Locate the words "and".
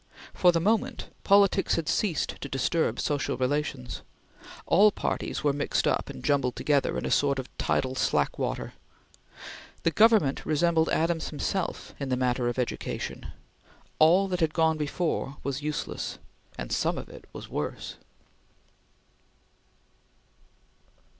6.09-6.23, 16.57-16.71